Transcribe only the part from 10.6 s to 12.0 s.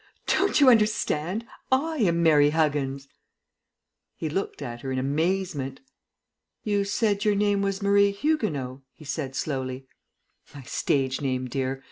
stage name, dear.